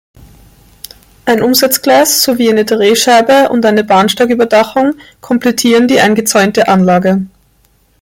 Ein 1.25 1.43
Umsetzgleis 1.43 2.23
sowie 2.23 2.49
eine 2.49 2.65
Drehscheibe 2.65 3.49
und 3.49 3.63
eine 3.67 3.83
Bahnsteigüberdachung 3.83 4.95
komplettieren 5.21 5.87
die 5.87 5.99
eingezäunte 5.99 6.67
Anlage. 6.67 7.23